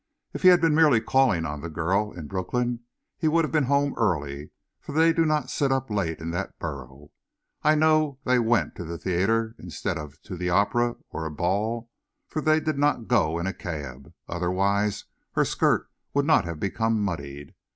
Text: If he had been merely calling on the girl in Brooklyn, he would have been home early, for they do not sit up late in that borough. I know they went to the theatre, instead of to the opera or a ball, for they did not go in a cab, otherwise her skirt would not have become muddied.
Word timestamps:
If 0.33 0.41
he 0.41 0.47
had 0.47 0.61
been 0.61 0.73
merely 0.73 0.99
calling 0.99 1.45
on 1.45 1.61
the 1.61 1.69
girl 1.69 2.11
in 2.11 2.25
Brooklyn, 2.25 2.79
he 3.19 3.27
would 3.27 3.45
have 3.45 3.51
been 3.51 3.65
home 3.65 3.93
early, 3.97 4.49
for 4.79 4.93
they 4.93 5.13
do 5.13 5.25
not 5.27 5.51
sit 5.51 5.71
up 5.71 5.91
late 5.91 6.19
in 6.19 6.31
that 6.31 6.57
borough. 6.57 7.11
I 7.61 7.75
know 7.75 8.17
they 8.23 8.39
went 8.39 8.73
to 8.77 8.83
the 8.83 8.97
theatre, 8.97 9.53
instead 9.59 9.99
of 9.99 10.19
to 10.23 10.35
the 10.35 10.49
opera 10.49 10.95
or 11.11 11.27
a 11.27 11.29
ball, 11.29 11.91
for 12.27 12.41
they 12.41 12.59
did 12.59 12.79
not 12.79 13.07
go 13.07 13.37
in 13.37 13.45
a 13.45 13.53
cab, 13.53 14.11
otherwise 14.27 15.05
her 15.33 15.45
skirt 15.45 15.87
would 16.15 16.25
not 16.25 16.45
have 16.45 16.59
become 16.59 16.99
muddied. 16.99 17.53